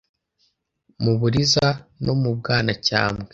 [1.03, 1.67] mu Buliza
[2.05, 3.27] no mu Bwanacyambwe.